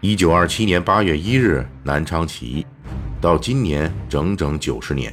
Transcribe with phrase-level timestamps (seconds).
[0.00, 2.64] 一九二七年八月一日，南昌起义，
[3.20, 5.12] 到今年整整九十年。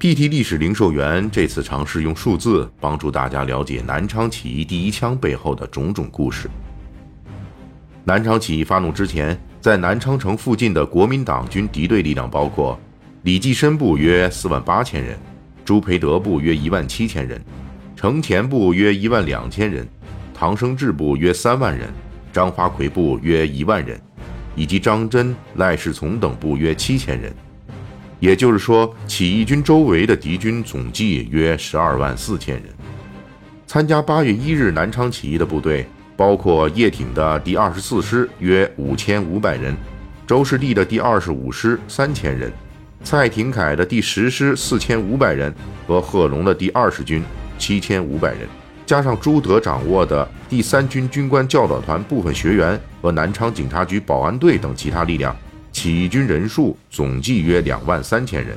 [0.00, 6.50] PT 历史零售员这次尝试用数字帮助大家了解南昌起义第一枪背后的种种故事。
[8.02, 12.76] 南昌起义发怒之前，在南昌城附近的国民党军敌对力量包括
[13.22, 15.16] 李济深部约四万八千人，
[15.64, 17.40] 朱培德部约一万七千人，
[17.94, 19.88] 程潜部约一万两千人，
[20.34, 21.88] 唐生智部约三万人，
[22.32, 24.00] 张发奎部约一万人，
[24.56, 27.32] 以及张真、赖世从等部约七千人。
[28.18, 32.64] 也就是说，起义军周围的敌军总计约十二万四千人。
[33.66, 39.74] 参加八月一日南昌起义的部队包括叶挺的第二十四师约五千五百人，
[40.26, 42.52] 周士第的第二十五师三千人，
[43.02, 45.52] 蔡廷锴的第十师四千五百人
[45.86, 47.24] 和贺龙的第二十军
[47.58, 48.40] 七千五百人，
[48.92, 55.34] 加上朱德掌握的第三军军官教导团部分学员和南昌警察局保安队等其他力量。
[55.72, 58.54] 起义军人数总计约两万三千人，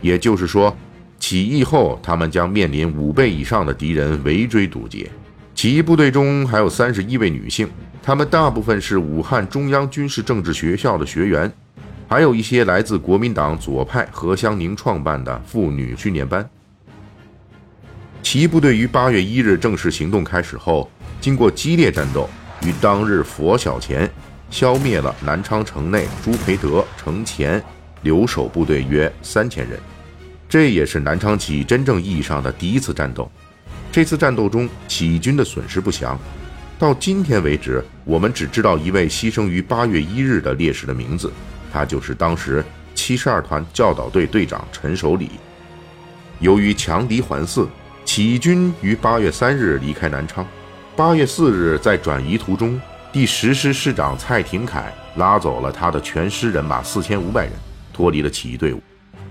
[0.00, 0.74] 也就是说，
[1.18, 5.10] 起义后他们将面临五倍以上的敌人围追堵截。
[5.54, 7.68] 起义部队中还有三十一位女性，
[8.02, 11.52] 她们大部分是武汉中央军事政治学校的学员，
[12.08, 16.48] 还有一些来自国民党左派何香凝创办的妇女训练班。
[18.22, 20.90] 起义部队于八月一日正式行动开始后，
[21.20, 22.28] 经过激烈战斗，
[22.62, 24.10] 于当日拂晓前。
[24.50, 27.62] 消灭了南昌城内朱培德、程潜
[28.02, 29.78] 留守部队约三千人，
[30.48, 33.30] 这也是南昌起义真正意义上的第一次战斗。
[33.92, 36.18] 这次战斗中，起义军的损失不详。
[36.80, 41.32] 到今天为止，我们只知道一位牺牲于八月一日的烈士的名字，
[41.72, 45.30] 他就是当时七十二团教导队队长陈守礼。
[46.40, 47.68] 由于强敌环伺，
[48.12, 50.44] 起义军于八月三日离开南昌。
[50.96, 52.80] 八月四日，在转移途中。
[53.12, 57.52] 第十师师长蔡廷锴拉走了他的全师人马四千五百人，
[57.92, 58.82] 脱离了起义队伍。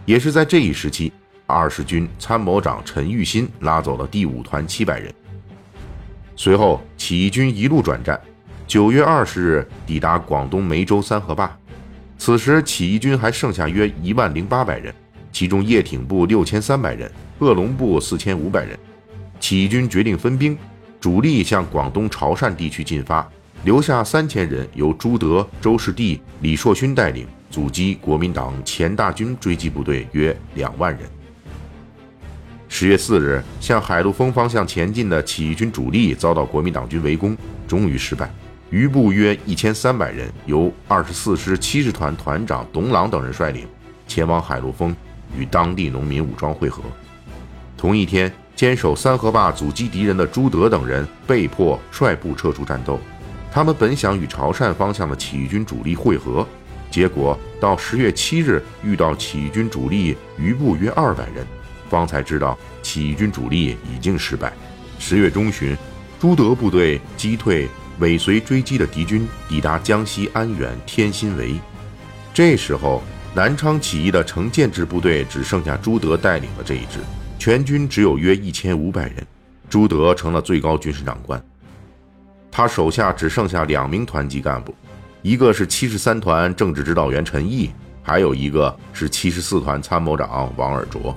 [0.06, 1.12] 也是在这一时期，
[1.46, 5.14] 二十军参谋长陈玉新拉走了第五团七百人。
[6.38, 8.18] 随后，起义军一路转战，
[8.66, 11.54] 九月二十日抵达广东梅州三河坝。
[12.18, 14.96] 此时，起义军还剩下约一万零八百人，
[15.34, 18.78] 其中叶挺部六千三百人，贺龙部四千五百人。
[19.40, 20.58] 起义军决定分兵，
[21.00, 23.26] 主力向广东潮汕地区进发。
[23.64, 31.10] 留下三千人，由朱德、周士第、李硕勋带领，阻击国民党前大军追击部队约两万人。
[32.68, 38.30] 十月四日，向海陆丰方向前进的起义军主力遭到国民党军围攻，终于失败。
[38.70, 43.66] 余部约一千三百人，由二十四师七十团团长董朗等人率领，
[44.08, 44.96] 前往海陆丰
[45.38, 46.84] 与当地农民武装会合。
[47.80, 53.00] 同一天，坚守三河坝阻击敌人的朱德等人被迫率部撤出战斗。
[53.50, 56.46] 他们本想与潮汕方向的起义军主力会合，
[56.92, 61.48] 结果到十月七日遇到起义军主力余部约二百人，
[61.90, 64.52] 方才知道起义军主力已经失败。
[65.00, 65.74] 十月中旬，
[66.20, 67.66] 朱德部队击退
[68.00, 71.56] 尾随追击的敌军，抵达江西安远天心围。
[72.34, 73.02] 这时候，
[73.34, 77.00] 南昌起义的成建制部队只剩下朱德带领的这一支，
[77.40, 79.26] 全军只有约一千五百人。
[79.70, 81.42] 朱德成了最高军事长官。
[82.52, 84.74] 他手下只剩下两名团级干部，
[85.22, 87.70] 一个是七十三团政治指导员陈毅，
[88.02, 91.14] 还有一个是七十四团参谋长王尔琢。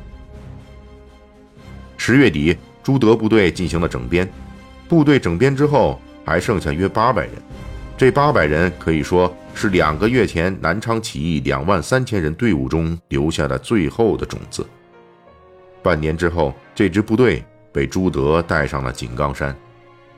[1.97, 4.31] 十月底，朱德部队进行了整编，
[4.87, 7.33] 部队整编之后还剩下约八百人，
[7.97, 14.65] 这八百人可以说是两个月前南昌起义两万三千人队伍中留下的最后的种子。
[15.83, 19.55] 半年之后，这支部队被朱德带上了井冈山。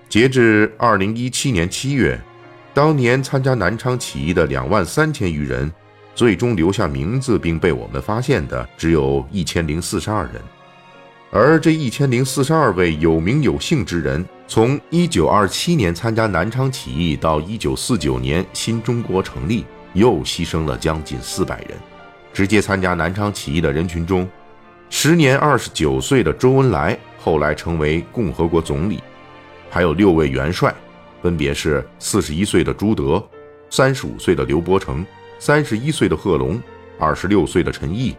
[0.08, 2.20] 截至二零一七年七月，
[2.72, 5.72] 当年参加南昌起义的两万三千余人，
[6.14, 10.34] 最终留下名字并被我们发现的只有一千零四十二人。
[11.30, 19.64] 而这一千零四十二位有名有姓之人，从一九二七年参加南昌起义到一九四九年新中国成立，
[19.94, 21.70] 又牺牲了将近四百人。
[22.32, 24.28] 直接参加南昌起义的人群中，
[24.90, 29.02] 时年二十九岁的周恩来后来成为共和国总理。
[29.70, 30.72] 还有六位元帅，
[31.20, 33.22] 分别是四十一岁的朱德、
[33.70, 35.04] 三十五岁的刘伯承、
[35.38, 36.62] 三十一岁的贺龙、
[36.98, 38.16] 二十六岁的陈毅、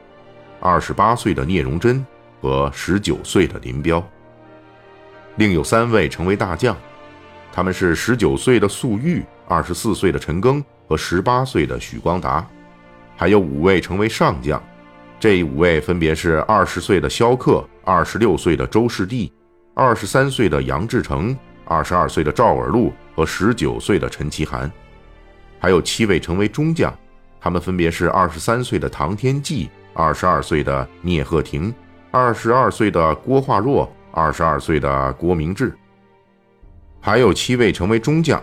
[0.60, 2.06] 二十八岁的聂荣臻
[2.42, 4.06] 和十九岁的林彪。
[5.38, 6.76] 另有三位成为大将，
[7.54, 12.46] 他们是十九岁的粟裕、二十四岁的陈赓和十八岁的许光达。
[13.16, 14.62] 还有五位成为上将，
[15.26, 19.34] 这五位分别是二十岁的萧克、二十六岁的周士第。
[19.74, 21.36] 二十三岁的杨志成，
[21.66, 24.72] 二十二岁的赵尔陆和十九岁的陈其涵，
[25.58, 26.94] 还有七位成为中将，
[27.42, 31.74] 他们分别是二十三岁的唐天际、二十二岁的聂鹤亭、
[32.12, 35.76] 二十二岁的郭化若、二十二岁的郭明志。
[37.02, 38.40] 还有七位成为中将，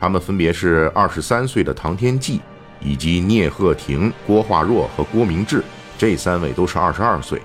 [0.00, 2.40] 他们分别是二十三岁的唐天际，
[2.80, 5.62] 以及聂鹤亭、郭化若和郭明志，
[5.98, 7.40] 这三位都是二十二岁。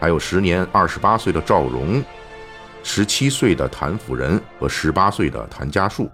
[0.00, 2.02] 还有时年二十八岁的赵荣，
[2.82, 6.10] 十七岁的谭辅仁和十八岁的谭家树。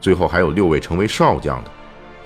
[0.00, 1.70] 最后还有六位成为少将的，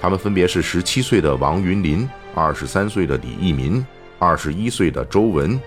[0.00, 3.84] 他们分别是十七岁的王云林、二十三岁的李义民、
[4.18, 5.58] 二十一岁的周文、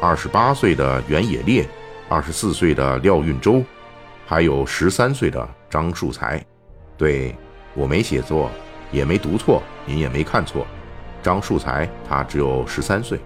[0.00, 1.66] 二十八岁的袁野烈、
[2.08, 3.62] 二十四岁的廖运周。
[4.26, 6.40] 还有十三岁的张树才，
[6.96, 7.34] 对
[7.74, 8.50] 我没写错，
[8.92, 10.66] 也没读错，您也没看错，
[11.22, 13.18] 张树才他只有十三岁。